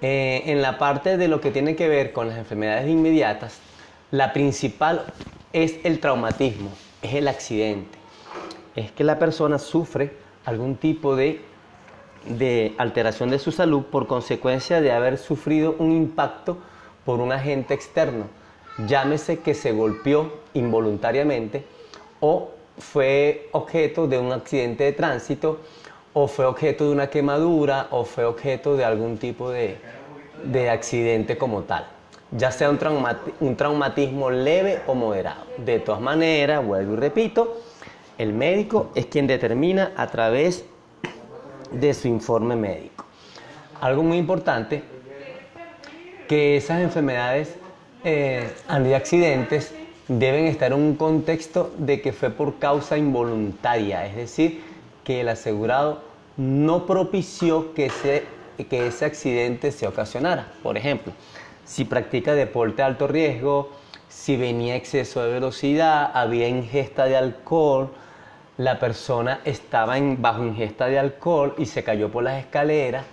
Eh, 0.03 0.43
en 0.47 0.63
la 0.63 0.79
parte 0.79 1.17
de 1.17 1.29
lo 1.29 1.41
que 1.41 1.51
tiene 1.51 1.77
que 1.77 1.89
ver 1.89 2.13
con 2.13 2.29
las 2.29 2.39
enfermedades 2.39 2.89
inmediatas, 2.89 3.59
la 4.11 4.33
principal 4.33 5.05
es 5.53 5.77
el 5.85 6.01
traumatismo, 6.01 6.71
es 7.03 7.15
el 7.15 7.29
accidente. 7.29 7.99
Es 8.75 8.93
que 8.93 9.05
la 9.05 9.19
persona 9.19 9.59
sufre 9.59 10.17
algún 10.45 10.77
tipo 10.77 11.17
de, 11.17 11.41
de 12.29 12.75
alteración 12.79 13.31
de 13.31 13.39
su 13.39 13.53
salud 13.53 13.85
por 13.85 14.07
consecuencia 14.07 14.81
de 14.81 14.93
haber 14.93 15.19
sufrido 15.19 15.77
un 15.79 15.93
impacto 15.93 16.59
por 17.05 17.21
un 17.21 17.33
agente 17.33 17.75
externo. 17.75 18.27
Llámese 18.87 19.39
que 19.39 19.55
se 19.55 19.73
golpeó 19.73 20.33
involuntariamente 20.55 21.65
o 22.21 22.51
fue 22.79 23.49
objeto 23.53 24.07
de 24.07 24.19
un 24.19 24.33
accidente 24.33 24.85
de 24.85 24.93
tránsito 24.93 25.61
o 26.13 26.29
fue 26.29 26.45
objeto 26.47 26.85
de 26.85 26.93
una 26.93 27.09
quemadura 27.09 27.89
o 27.91 28.05
fue 28.05 28.25
objeto 28.25 28.77
de 28.77 28.85
algún 28.85 29.19
tipo 29.19 29.51
de, 29.51 29.79
accidente 30.71 31.39
como 31.39 31.63
tal, 31.63 31.87
ya 32.31 32.51
sea 32.51 32.71
un, 32.71 32.79
un 33.41 33.57
traumatismo 33.57 34.31
leve 34.31 34.81
o 34.87 34.95
moderado. 34.95 35.45
De 35.59 35.79
todas 35.79 36.01
maneras, 36.01 36.65
vuelvo 36.65 36.95
y 36.95 36.97
repito, 36.97 37.61
el 38.19 38.33
médico 38.33 38.91
es 38.95 39.07
quien 39.07 39.27
determina 39.27 39.93
a 39.97 40.07
través 40.09 40.61
de 40.61 40.76
su 41.95 42.09
informe 42.09 42.57
médico. 42.57 43.05
Algo 43.81 44.03
muy 44.03 44.19
importante, 44.19 44.83
que 46.29 46.57
esas 46.57 46.81
enfermedades 46.81 47.55
eh, 48.05 48.49
accidentes 48.69 49.75
deben 50.09 50.47
estar 50.47 50.73
en 50.73 50.79
un 50.79 50.97
contexto 50.97 51.73
de 51.79 52.01
que 52.01 52.13
fue 52.13 52.31
por 52.31 52.59
causa 52.59 52.97
involuntaria, 52.97 54.07
es 54.07 54.17
decir, 54.17 54.63
que 55.05 55.21
el 55.21 55.29
asegurado 55.29 56.03
no 56.37 56.87
propició 56.87 57.75
que 57.75 57.87
ese, 57.87 58.25
que 58.69 58.87
ese 58.87 59.05
accidente 59.05 59.73
se 59.73 59.87
ocasionara. 59.87 60.53
Por 60.63 60.77
ejemplo, 60.77 61.13
si 61.65 61.85
practica 61.85 62.35
deporte 62.35 62.77
de 62.77 62.83
alto 62.83 63.07
riesgo, 63.07 63.71
si 64.09 64.37
venía 64.37 64.77
exceso 64.77 65.23
de 65.23 65.33
velocidad, 65.33 66.11
había 66.15 66.49
ingesta 66.49 67.07
de 67.07 67.17
alcohol, 67.17 67.91
la 68.59 68.79
persona 68.79 69.41
estaba 69.45 69.99
en, 69.99 70.21
bajo 70.21 70.45
ingesta 70.45 70.87
de 70.87 70.99
alcohol 70.99 71.55
y 71.59 71.67
se 71.67 71.85
cayó 71.85 72.11
por 72.11 72.23
las 72.23 72.39
escaleras 72.39 73.05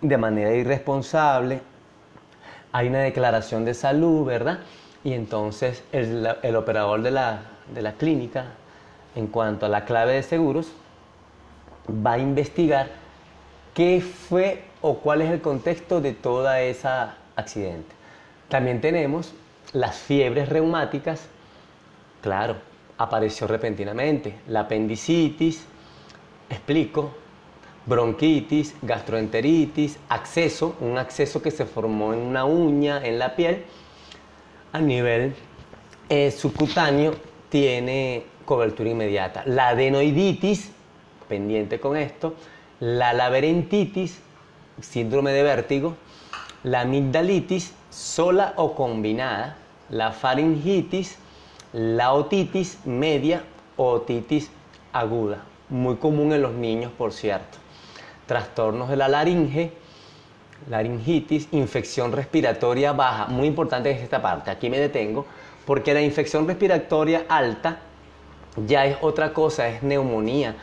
de 0.00 0.18
manera 0.18 0.54
irresponsable, 0.54 1.60
hay 2.72 2.88
una 2.88 3.00
declaración 3.00 3.64
de 3.64 3.74
salud, 3.74 4.24
¿verdad? 4.24 4.60
Y 5.04 5.12
entonces 5.12 5.84
el, 5.92 6.56
operador 6.56 7.02
de 7.02 7.10
la, 7.10 7.42
de 7.72 7.82
la 7.82 7.92
clínica 7.92 8.46
en 9.14 9.28
cuanto 9.28 9.66
a 9.66 9.68
la 9.68 9.84
clave 9.84 10.14
de 10.14 10.22
seguros, 10.22 10.72
va 11.88 12.14
a 12.14 12.18
investigar 12.18 12.88
qué 13.74 14.00
fue 14.00 14.64
o 14.80 14.98
cuál 14.98 15.22
es 15.22 15.30
el 15.30 15.40
contexto 15.40 16.00
de 16.00 16.12
toda 16.12 16.60
esa 16.62 17.16
accidente. 17.36 17.94
También 18.48 18.80
tenemos 18.80 19.32
las 19.72 19.96
fiebres 19.96 20.48
reumáticas, 20.48 21.26
claro, 22.22 22.56
apareció 22.98 23.46
repentinamente, 23.46 24.34
la 24.48 24.60
apendicitis, 24.60 25.64
explico, 26.48 27.12
bronquitis, 27.86 28.74
gastroenteritis, 28.82 29.98
acceso, 30.08 30.76
un 30.80 30.98
acceso 30.98 31.42
que 31.42 31.50
se 31.50 31.66
formó 31.66 32.12
en 32.12 32.20
una 32.20 32.44
uña 32.44 33.04
en 33.04 33.18
la 33.18 33.34
piel, 33.36 33.64
a 34.72 34.80
nivel 34.80 35.34
eh, 36.08 36.30
subcutáneo 36.30 37.14
tiene 37.48 38.24
cobertura 38.44 38.90
inmediata. 38.90 39.42
La 39.46 39.68
adenoiditis, 39.68 40.70
pendiente 41.28 41.80
con 41.80 41.96
esto, 41.96 42.34
la 42.80 43.12
laberintitis, 43.12 44.18
síndrome 44.80 45.32
de 45.32 45.42
vértigo, 45.42 45.96
la 46.62 46.80
amigdalitis, 46.80 47.72
sola 47.90 48.54
o 48.56 48.74
combinada, 48.74 49.56
la 49.90 50.12
faringitis, 50.12 51.18
la 51.74 52.12
otitis 52.12 52.78
media 52.84 53.42
o 53.76 53.90
otitis 53.90 54.48
aguda, 54.92 55.42
muy 55.68 55.96
común 55.96 56.32
en 56.32 56.40
los 56.40 56.52
niños, 56.52 56.92
por 56.96 57.12
cierto. 57.12 57.58
Trastornos 58.26 58.88
de 58.88 58.96
la 58.96 59.08
laringe, 59.08 59.72
laringitis, 60.70 61.48
infección 61.50 62.12
respiratoria 62.12 62.92
baja, 62.92 63.26
muy 63.26 63.48
importante 63.48 63.90
es 63.90 64.00
esta 64.00 64.22
parte, 64.22 64.52
aquí 64.52 64.70
me 64.70 64.78
detengo, 64.78 65.26
porque 65.66 65.92
la 65.94 66.00
infección 66.00 66.46
respiratoria 66.46 67.26
alta 67.28 67.80
ya 68.68 68.86
es 68.86 68.96
otra 69.00 69.32
cosa, 69.32 69.68
es 69.68 69.82
neumonía. 69.82 70.54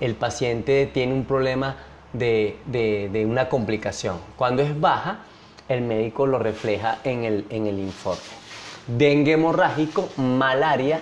El 0.00 0.16
paciente 0.16 0.84
tiene 0.92 1.14
un 1.14 1.24
problema 1.24 1.76
de, 2.12 2.58
de 2.66 3.26
una 3.26 3.48
complicación. 3.48 4.18
Cuando 4.36 4.60
es 4.60 4.78
baja, 4.78 5.20
el 5.66 5.80
médico 5.80 6.26
lo 6.26 6.38
refleja 6.38 6.98
en 7.04 7.24
el, 7.24 7.46
en 7.48 7.66
el 7.66 7.78
informe. 7.78 8.47
Dengue 8.88 9.32
hemorrágico, 9.32 10.08
malaria, 10.16 11.00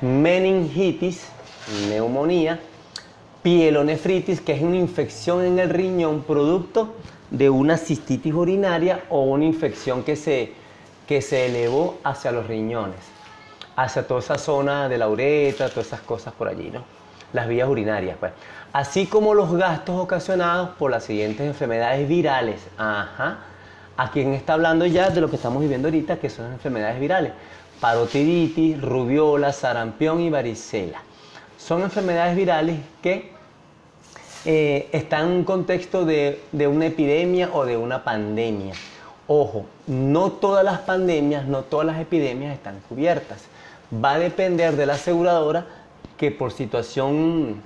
meningitis, 0.00 1.28
neumonía, 1.88 2.58
pielonefritis, 3.44 4.40
que 4.40 4.54
es 4.54 4.60
una 4.62 4.76
infección 4.76 5.44
en 5.44 5.60
el 5.60 5.70
riñón 5.70 6.24
producto 6.24 6.94
de 7.30 7.48
una 7.48 7.76
cistitis 7.76 8.34
urinaria 8.34 9.04
o 9.08 9.22
una 9.22 9.44
infección 9.44 10.02
que 10.02 10.16
se, 10.16 10.52
que 11.06 11.22
se 11.22 11.46
elevó 11.46 11.98
hacia 12.02 12.32
los 12.32 12.48
riñones, 12.48 12.98
hacia 13.76 14.04
toda 14.08 14.18
esa 14.18 14.36
zona 14.36 14.88
de 14.88 14.98
la 14.98 15.08
uretra, 15.08 15.68
todas 15.68 15.86
esas 15.86 16.00
cosas 16.00 16.34
por 16.34 16.48
allí, 16.48 16.70
¿no? 16.72 16.82
Las 17.32 17.46
vías 17.46 17.68
urinarias, 17.68 18.16
pues. 18.18 18.32
Así 18.72 19.06
como 19.06 19.34
los 19.34 19.52
gastos 19.52 20.00
ocasionados 20.00 20.70
por 20.70 20.90
las 20.90 21.04
siguientes 21.04 21.46
enfermedades 21.46 22.08
virales. 22.08 22.60
Ajá. 22.76 23.38
A 23.96 24.10
quien 24.10 24.34
está 24.34 24.54
hablando 24.54 24.86
ya 24.86 25.10
de 25.10 25.20
lo 25.20 25.30
que 25.30 25.36
estamos 25.36 25.60
viviendo 25.60 25.88
ahorita, 25.88 26.18
que 26.18 26.30
son 26.30 26.52
enfermedades 26.52 26.98
virales. 27.00 27.32
Parotiditis, 27.80 28.80
rubiola, 28.80 29.52
sarampión 29.52 30.20
y 30.20 30.30
varicela. 30.30 31.02
Son 31.58 31.82
enfermedades 31.82 32.36
virales 32.36 32.78
que 33.02 33.32
eh, 34.44 34.88
están 34.92 35.26
en 35.26 35.32
un 35.38 35.44
contexto 35.44 36.04
de, 36.04 36.40
de 36.52 36.66
una 36.66 36.86
epidemia 36.86 37.50
o 37.52 37.64
de 37.64 37.76
una 37.76 38.04
pandemia. 38.04 38.74
Ojo, 39.26 39.64
no 39.86 40.32
todas 40.32 40.64
las 40.64 40.80
pandemias, 40.80 41.46
no 41.46 41.62
todas 41.62 41.86
las 41.86 42.00
epidemias 42.00 42.52
están 42.52 42.80
cubiertas. 42.88 43.44
Va 43.92 44.14
a 44.14 44.18
depender 44.18 44.76
de 44.76 44.86
la 44.86 44.94
aseguradora 44.94 45.66
que 46.18 46.30
por 46.30 46.52
situación 46.52 47.62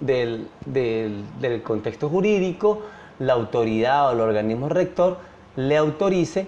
del, 0.00 0.48
del, 0.66 1.62
contexto 1.62 2.08
jurídico, 2.08 2.82
la 3.18 3.34
autoridad 3.34 4.08
o 4.08 4.12
el 4.12 4.20
organismo 4.20 4.68
rector 4.68 5.18
le 5.56 5.76
autorice 5.76 6.46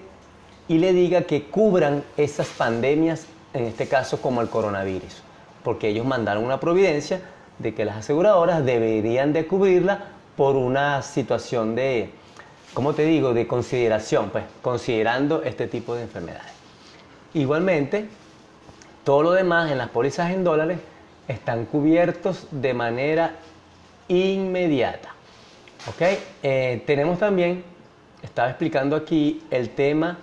y 0.68 0.78
le 0.78 0.92
diga 0.92 1.22
que 1.22 1.44
cubran 1.44 2.04
esas 2.16 2.48
pandemias, 2.48 3.26
en 3.52 3.64
este 3.64 3.86
caso 3.86 4.20
como 4.20 4.40
el 4.40 4.48
coronavirus, 4.48 5.22
porque 5.62 5.88
ellos 5.88 6.06
mandaron 6.06 6.44
una 6.44 6.60
providencia 6.60 7.20
de 7.58 7.74
que 7.74 7.84
las 7.84 7.96
aseguradoras 7.96 8.64
deberían 8.64 9.32
de 9.32 9.46
cubrirla 9.46 10.06
por 10.36 10.56
una 10.56 11.02
situación 11.02 11.74
de, 11.74 12.10
¿cómo 12.72 12.94
te 12.94 13.04
digo?, 13.04 13.34
de 13.34 13.46
consideración, 13.46 14.30
pues 14.30 14.44
considerando 14.62 15.42
este 15.42 15.68
tipo 15.68 15.94
de 15.94 16.02
enfermedades. 16.02 16.52
Igualmente, 17.34 18.06
todo 19.04 19.22
lo 19.22 19.32
demás 19.32 19.70
en 19.70 19.78
las 19.78 19.90
pólizas 19.90 20.32
en 20.32 20.44
dólares 20.44 20.78
están 21.28 21.66
cubiertos 21.66 22.48
de 22.50 22.74
manera 22.74 23.36
inmediata. 24.08 25.10
¿Ok? 25.88 26.02
Eh, 26.42 26.82
tenemos 26.86 27.18
también, 27.18 27.62
estaba 28.24 28.48
explicando 28.48 28.96
aquí 28.96 29.42
el 29.50 29.70
tema 29.70 30.18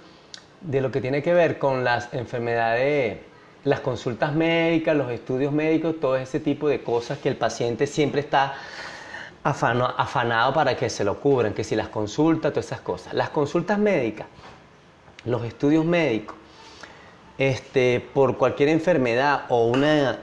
de 0.59 0.81
lo 0.81 0.91
que 0.91 0.99
tiene 0.99 1.21
que 1.21 1.33
ver 1.33 1.57
con 1.57 1.83
las 1.83 2.13
enfermedades, 2.13 3.19
las 3.63 3.79
consultas 3.79 4.33
médicas, 4.33 4.95
los 4.97 5.11
estudios 5.11 5.53
médicos, 5.53 5.95
todo 6.01 6.17
ese 6.17 6.39
tipo 6.39 6.67
de 6.67 6.81
cosas 6.81 7.19
que 7.19 7.29
el 7.29 7.37
paciente 7.37 7.87
siempre 7.87 8.21
está 8.21 8.55
afanado 9.43 10.53
para 10.53 10.75
que 10.75 10.89
se 10.89 11.03
lo 11.03 11.19
cubran, 11.19 11.53
que 11.53 11.63
si 11.63 11.75
las 11.75 11.89
consultas, 11.89 12.51
todas 12.51 12.65
esas 12.65 12.81
cosas. 12.81 13.13
Las 13.13 13.29
consultas 13.29 13.79
médicas, 13.79 14.27
los 15.25 15.43
estudios 15.45 15.85
médicos, 15.85 16.35
este, 17.37 18.05
por 18.13 18.37
cualquier 18.37 18.69
enfermedad 18.69 19.45
o 19.49 19.67
una 19.67 20.19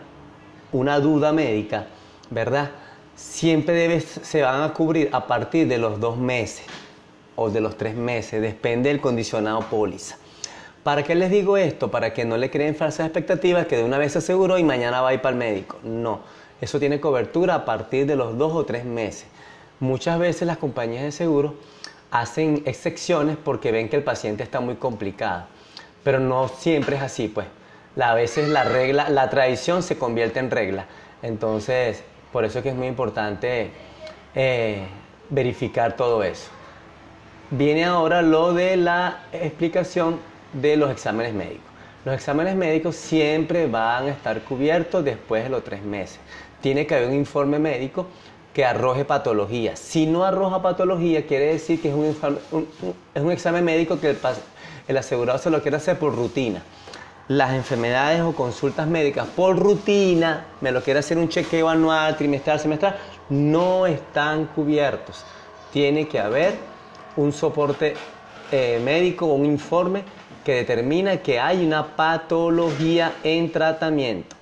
una 0.72 1.00
duda 1.00 1.32
médica, 1.32 1.86
¿verdad? 2.30 2.70
Siempre 3.14 4.00
se 4.00 4.42
van 4.42 4.62
a 4.62 4.72
cubrir 4.72 5.08
a 5.12 5.26
partir 5.26 5.66
de 5.66 5.78
los 5.78 5.98
dos 5.98 6.16
meses 6.16 6.66
o 7.40 7.50
de 7.50 7.60
los 7.60 7.76
tres 7.76 7.94
meses, 7.94 8.42
depende 8.42 8.88
del 8.88 9.00
condicionado 9.00 9.60
póliza. 9.60 10.16
¿Para 10.82 11.04
qué 11.04 11.14
les 11.14 11.30
digo 11.30 11.56
esto? 11.56 11.88
Para 11.88 12.12
que 12.12 12.24
no 12.24 12.36
le 12.36 12.50
creen 12.50 12.74
falsas 12.74 13.06
expectativas 13.06 13.66
que 13.66 13.76
de 13.76 13.84
una 13.84 13.96
vez 13.96 14.12
se 14.12 14.18
aseguró 14.18 14.58
y 14.58 14.64
mañana 14.64 15.00
va 15.00 15.10
a 15.10 15.14
ir 15.14 15.20
para 15.20 15.34
el 15.34 15.38
médico. 15.38 15.76
No, 15.84 16.20
eso 16.60 16.80
tiene 16.80 16.98
cobertura 16.98 17.54
a 17.54 17.64
partir 17.64 18.06
de 18.06 18.16
los 18.16 18.36
dos 18.36 18.52
o 18.54 18.64
tres 18.64 18.84
meses. 18.84 19.26
Muchas 19.78 20.18
veces 20.18 20.48
las 20.48 20.58
compañías 20.58 21.04
de 21.04 21.12
seguro 21.12 21.54
hacen 22.10 22.64
excepciones 22.66 23.36
porque 23.36 23.70
ven 23.70 23.88
que 23.88 23.96
el 23.96 24.02
paciente 24.02 24.42
está 24.42 24.58
muy 24.58 24.74
complicado, 24.74 25.44
pero 26.02 26.18
no 26.18 26.48
siempre 26.48 26.96
es 26.96 27.02
así, 27.02 27.28
pues 27.28 27.46
a 28.00 28.14
veces 28.14 28.48
la 28.48 28.64
regla, 28.64 29.10
la 29.10 29.30
tradición 29.30 29.84
se 29.84 29.96
convierte 29.96 30.40
en 30.40 30.50
regla. 30.50 30.86
Entonces, 31.22 32.02
por 32.32 32.44
eso 32.44 32.58
es 32.58 32.62
que 32.64 32.70
es 32.70 32.76
muy 32.76 32.88
importante 32.88 33.70
eh, 34.34 34.86
verificar 35.30 35.94
todo 35.94 36.24
eso. 36.24 36.57
Viene 37.50 37.84
ahora 37.84 38.22
lo 38.22 38.52
de 38.52 38.76
la 38.76 39.20
explicación 39.32 40.18
de 40.52 40.76
los 40.76 40.90
exámenes 40.90 41.32
médicos. 41.32 41.64
Los 42.04 42.14
exámenes 42.14 42.56
médicos 42.56 42.96
siempre 42.96 43.66
van 43.66 44.06
a 44.06 44.10
estar 44.10 44.40
cubiertos 44.42 45.04
después 45.04 45.44
de 45.44 45.50
los 45.50 45.64
tres 45.64 45.82
meses. 45.82 46.20
Tiene 46.60 46.86
que 46.86 46.94
haber 46.94 47.08
un 47.08 47.14
informe 47.14 47.58
médico 47.58 48.06
que 48.52 48.64
arroje 48.64 49.04
patología. 49.04 49.76
Si 49.76 50.06
no 50.06 50.24
arroja 50.24 50.60
patología, 50.62 51.26
quiere 51.26 51.46
decir 51.46 51.80
que 51.80 51.88
es 51.88 51.94
un, 51.94 52.16
es 53.14 53.22
un 53.22 53.30
examen 53.30 53.64
médico 53.64 53.98
que 54.00 54.10
el, 54.10 54.18
el 54.86 54.96
asegurado 54.96 55.38
se 55.38 55.50
lo 55.50 55.62
quiere 55.62 55.76
hacer 55.76 55.98
por 55.98 56.14
rutina 56.14 56.62
las 57.28 57.52
enfermedades 57.52 58.22
o 58.22 58.32
consultas 58.32 58.86
médicas 58.86 59.26
por 59.36 59.58
rutina, 59.58 60.46
me 60.62 60.72
lo 60.72 60.82
quiere 60.82 61.00
hacer 61.00 61.18
un 61.18 61.28
chequeo 61.28 61.68
anual, 61.68 62.16
trimestral, 62.16 62.58
semestral, 62.58 62.96
no 63.28 63.86
están 63.86 64.46
cubiertos. 64.46 65.24
Tiene 65.70 66.08
que 66.08 66.18
haber 66.18 66.54
un 67.18 67.32
soporte 67.32 67.94
eh, 68.50 68.80
médico 68.82 69.26
un 69.26 69.44
informe 69.44 70.02
que 70.44 70.54
determina 70.54 71.18
que 71.18 71.38
hay 71.38 71.64
una 71.64 71.94
patología 71.94 73.12
en 73.22 73.52
tratamiento 73.52 74.34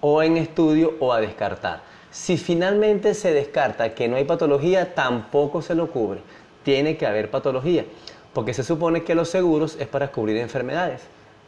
o 0.00 0.22
en 0.22 0.36
estudio 0.36 0.94
o 1.00 1.12
a 1.12 1.20
descartar. 1.20 1.82
Si 2.10 2.36
finalmente 2.36 3.14
se 3.14 3.32
descarta 3.32 3.94
que 3.94 4.08
no 4.08 4.16
hay 4.16 4.24
patología, 4.24 4.94
tampoco 4.94 5.60
se 5.60 5.74
lo 5.74 5.90
cubre. 5.90 6.20
Tiene 6.62 6.96
que 6.96 7.06
haber 7.06 7.30
patología, 7.30 7.84
porque 8.32 8.54
se 8.54 8.62
supone 8.62 9.02
que 9.02 9.14
los 9.14 9.28
seguros 9.28 9.76
es 9.80 9.88
para 9.88 10.12
cubrir 10.12 10.36
enfermedades 10.36 11.02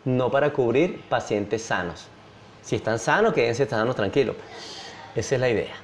no 0.05 0.31
para 0.31 0.53
cubrir 0.53 1.03
pacientes 1.09 1.63
sanos. 1.63 2.07
Si 2.63 2.77
están 2.77 2.99
sanos, 2.99 3.33
quédense 3.33 3.67
sanos 3.67 3.97
tranquilos. 3.97 4.37
Esa 5.15 5.35
es 5.35 5.41
la 5.41 5.49
idea. 5.49 5.75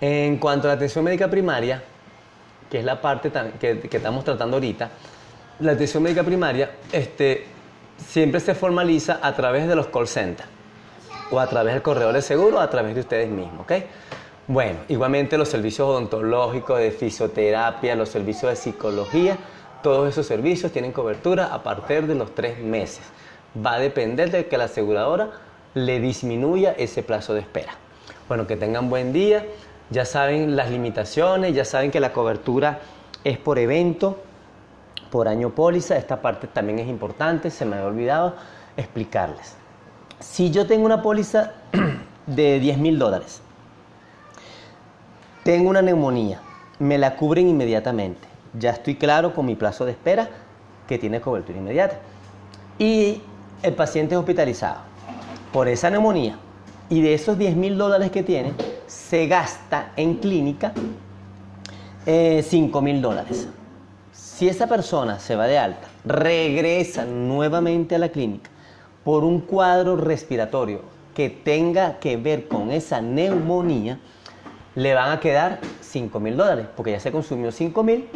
En 0.00 0.38
cuanto 0.38 0.66
a 0.66 0.68
la 0.68 0.74
atención 0.74 1.04
médica 1.04 1.28
primaria, 1.28 1.82
que 2.76 2.80
es 2.80 2.84
la 2.84 3.00
parte 3.00 3.32
que, 3.58 3.88
estamos 3.90 4.22
tratando 4.22 4.56
ahorita, 4.56 4.90
la 5.60 5.72
atención 5.72 6.02
médica 6.02 6.22
primaria 6.22 6.72
este, 6.92 7.46
siempre 7.96 8.38
se 8.38 8.54
formaliza 8.54 9.18
a 9.22 9.34
través 9.34 9.66
de 9.66 9.74
los 9.74 9.86
call 9.86 10.06
centers 10.06 10.46
o 11.30 11.40
a 11.40 11.46
través 11.46 11.72
del 11.72 11.80
correo 11.80 12.12
de 12.12 12.20
seguro 12.20 12.58
o 12.58 12.60
a 12.60 12.68
través 12.68 12.94
de 12.94 13.00
ustedes 13.00 13.30
mismos, 13.30 13.60
¿ok? 13.60 13.72
Bueno, 14.46 14.80
igualmente 14.88 15.38
los 15.38 15.48
servicios 15.48 15.88
odontológicos, 15.88 16.78
de 16.78 16.90
fisioterapia, 16.90 17.96
los 17.96 18.10
servicios 18.10 18.50
de 18.50 18.56
psicología, 18.56 19.38
todos 19.82 20.06
esos 20.10 20.26
servicios 20.26 20.70
tienen 20.70 20.92
cobertura 20.92 21.46
a 21.54 21.62
partir 21.62 22.06
de 22.06 22.14
los 22.14 22.34
tres 22.34 22.58
meses. 22.58 23.04
Va 23.56 23.76
a 23.76 23.78
depender 23.78 24.30
de 24.30 24.48
que 24.48 24.58
la 24.58 24.64
aseguradora 24.64 25.30
le 25.72 25.98
disminuya 25.98 26.72
ese 26.76 27.02
plazo 27.02 27.32
de 27.32 27.40
espera. 27.40 27.72
Bueno, 28.28 28.46
que 28.46 28.56
tengan 28.56 28.90
buen 28.90 29.14
día, 29.14 29.46
ya 29.90 30.04
saben 30.04 30.56
las 30.56 30.70
limitaciones, 30.70 31.54
ya 31.54 31.64
saben 31.64 31.90
que 31.90 32.00
la 32.00 32.12
cobertura 32.12 32.80
es 33.24 33.38
por 33.38 33.58
evento, 33.58 34.18
por 35.10 35.28
año 35.28 35.50
póliza, 35.50 35.96
esta 35.96 36.20
parte 36.20 36.46
también 36.46 36.78
es 36.78 36.88
importante, 36.88 37.50
se 37.50 37.64
me 37.64 37.76
había 37.76 37.88
olvidado 37.88 38.34
explicarles. 38.76 39.54
Si 40.20 40.50
yo 40.50 40.66
tengo 40.66 40.86
una 40.86 41.02
póliza 41.02 41.52
de 42.26 42.60
10 42.60 42.78
mil 42.78 42.98
dólares, 42.98 43.40
tengo 45.44 45.70
una 45.70 45.82
neumonía, 45.82 46.40
me 46.78 46.98
la 46.98 47.16
cubren 47.16 47.48
inmediatamente, 47.48 48.26
ya 48.58 48.70
estoy 48.70 48.96
claro 48.96 49.34
con 49.34 49.46
mi 49.46 49.54
plazo 49.54 49.84
de 49.84 49.92
espera 49.92 50.28
que 50.88 50.98
tiene 50.98 51.20
cobertura 51.20 51.58
inmediata. 51.58 51.98
Y 52.78 53.22
el 53.62 53.74
paciente 53.74 54.14
es 54.14 54.18
hospitalizado 54.18 54.78
por 55.52 55.68
esa 55.68 55.90
neumonía 55.90 56.36
y 56.88 57.00
de 57.00 57.14
esos 57.14 57.38
10 57.38 57.56
mil 57.56 57.78
dólares 57.78 58.10
que 58.10 58.22
tiene, 58.22 58.52
se 58.86 59.26
gasta 59.26 59.92
en 59.96 60.14
clínica 60.14 60.72
5 62.04 62.06
eh, 62.06 62.82
mil 62.82 63.02
dólares. 63.02 63.48
Si 64.12 64.48
esa 64.48 64.66
persona 64.66 65.18
se 65.18 65.34
va 65.34 65.46
de 65.46 65.58
alta, 65.58 65.88
regresa 66.04 67.04
nuevamente 67.04 67.94
a 67.94 67.98
la 67.98 68.10
clínica 68.10 68.50
por 69.02 69.24
un 69.24 69.40
cuadro 69.40 69.96
respiratorio 69.96 70.80
que 71.14 71.30
tenga 71.30 71.98
que 71.98 72.16
ver 72.16 72.46
con 72.46 72.70
esa 72.70 73.00
neumonía, 73.00 73.98
le 74.74 74.94
van 74.94 75.12
a 75.12 75.20
quedar 75.20 75.60
5 75.80 76.20
mil 76.20 76.36
dólares, 76.36 76.66
porque 76.76 76.90
ya 76.90 77.00
se 77.00 77.10
consumió 77.10 77.50
5 77.50 77.82
mil, 77.82 78.08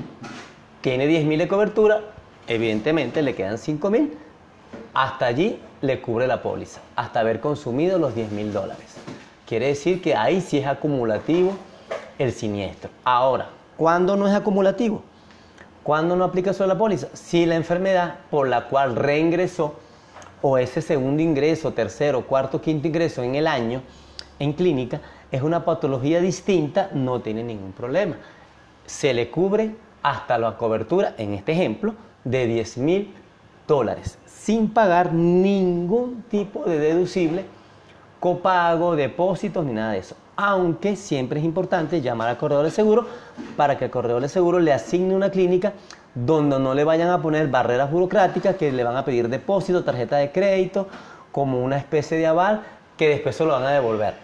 tiene 0.82 1.06
10 1.06 1.24
mil 1.24 1.38
de 1.38 1.48
cobertura, 1.48 2.00
evidentemente 2.46 3.22
le 3.22 3.34
quedan 3.34 3.56
5 3.56 3.90
mil, 3.90 4.18
hasta 4.92 5.26
allí 5.26 5.58
le 5.80 6.02
cubre 6.02 6.26
la 6.26 6.42
póliza, 6.42 6.80
hasta 6.96 7.20
haber 7.20 7.40
consumido 7.40 7.98
los 7.98 8.14
10 8.14 8.32
mil 8.32 8.52
dólares. 8.52 8.96
Quiere 9.50 9.66
decir 9.66 10.00
que 10.00 10.14
ahí 10.14 10.40
sí 10.40 10.58
es 10.58 10.66
acumulativo 10.68 11.54
el 12.20 12.30
siniestro. 12.30 12.88
Ahora, 13.02 13.48
¿cuándo 13.76 14.14
no 14.14 14.28
es 14.28 14.32
acumulativo? 14.32 15.02
¿Cuándo 15.82 16.14
no 16.14 16.22
aplica 16.22 16.52
solo 16.52 16.68
la 16.68 16.78
póliza? 16.78 17.08
Si 17.14 17.46
la 17.46 17.56
enfermedad 17.56 18.18
por 18.30 18.46
la 18.46 18.68
cual 18.68 18.94
reingresó 18.94 19.74
o 20.40 20.56
ese 20.56 20.80
segundo 20.80 21.20
ingreso, 21.20 21.72
tercero, 21.72 22.28
cuarto, 22.28 22.60
quinto 22.60 22.86
ingreso 22.86 23.24
en 23.24 23.34
el 23.34 23.48
año 23.48 23.82
en 24.38 24.52
clínica 24.52 25.00
es 25.32 25.42
una 25.42 25.64
patología 25.64 26.20
distinta, 26.20 26.88
no 26.94 27.20
tiene 27.20 27.42
ningún 27.42 27.72
problema. 27.72 28.18
Se 28.86 29.12
le 29.12 29.32
cubre 29.32 29.74
hasta 30.00 30.38
la 30.38 30.56
cobertura, 30.56 31.16
en 31.18 31.34
este 31.34 31.50
ejemplo, 31.50 31.96
de 32.22 32.46
10 32.46 32.78
mil 32.78 33.14
dólares, 33.66 34.16
sin 34.26 34.70
pagar 34.70 35.12
ningún 35.12 36.22
tipo 36.30 36.62
de 36.66 36.78
deducible, 36.78 37.46
copago, 38.20 38.94
depósitos 38.94 39.64
ni 39.64 39.72
nada 39.72 39.92
de 39.92 39.98
eso. 39.98 40.14
Aunque 40.36 40.94
siempre 40.94 41.40
es 41.40 41.44
importante 41.44 42.00
llamar 42.00 42.28
al 42.28 42.38
corredor 42.38 42.64
de 42.64 42.70
seguro 42.70 43.06
para 43.56 43.76
que 43.76 43.86
el 43.86 43.90
corredor 43.90 44.22
de 44.22 44.28
seguro 44.28 44.60
le 44.60 44.72
asigne 44.72 45.14
una 45.14 45.30
clínica 45.30 45.72
donde 46.14 46.58
no 46.58 46.74
le 46.74 46.84
vayan 46.84 47.08
a 47.08 47.20
poner 47.20 47.48
barreras 47.48 47.90
burocráticas 47.90 48.56
que 48.56 48.72
le 48.72 48.84
van 48.84 48.96
a 48.96 49.04
pedir 49.04 49.28
depósito, 49.28 49.84
tarjeta 49.84 50.16
de 50.16 50.32
crédito, 50.32 50.86
como 51.32 51.62
una 51.62 51.76
especie 51.76 52.18
de 52.18 52.26
aval 52.26 52.62
que 52.96 53.08
después 53.08 53.36
se 53.36 53.44
lo 53.44 53.52
van 53.52 53.64
a 53.64 53.70
devolver. 53.70 54.14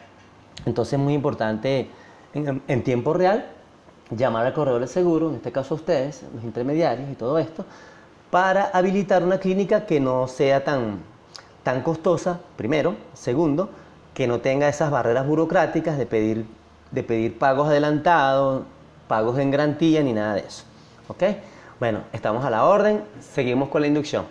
Entonces 0.64 0.94
es 0.94 0.98
muy 0.98 1.14
importante 1.14 1.88
en, 2.34 2.82
tiempo 2.82 3.14
real 3.14 3.46
llamar 4.10 4.46
al 4.46 4.52
corredor 4.52 4.80
de 4.80 4.88
seguro, 4.88 5.30
en 5.30 5.36
este 5.36 5.52
caso 5.52 5.74
a 5.74 5.76
ustedes, 5.76 6.24
los 6.34 6.44
intermediarios 6.44 7.08
y 7.10 7.14
todo 7.14 7.38
esto, 7.38 7.64
para 8.30 8.66
habilitar 8.66 9.22
una 9.22 9.38
clínica 9.38 9.86
que 9.86 10.00
no 10.00 10.26
sea 10.26 10.64
tan, 10.64 10.98
tan 11.62 11.82
costosa, 11.82 12.40
primero. 12.56 12.96
Segundo, 13.14 13.70
que 14.16 14.26
no 14.26 14.40
tenga 14.40 14.66
esas 14.66 14.90
barreras 14.90 15.26
burocráticas 15.26 15.98
de 15.98 16.06
pedir, 16.06 16.46
de 16.90 17.02
pedir 17.02 17.38
pagos 17.38 17.68
adelantados, 17.68 18.62
pagos 19.08 19.38
en 19.38 19.50
garantía 19.50 20.02
ni 20.02 20.14
nada 20.14 20.36
de 20.36 20.40
eso. 20.40 20.64
¿Ok? 21.08 21.22
Bueno, 21.78 22.00
estamos 22.14 22.42
a 22.42 22.48
la 22.48 22.64
orden, 22.64 23.04
seguimos 23.20 23.68
con 23.68 23.82
la 23.82 23.88
inducción. 23.88 24.24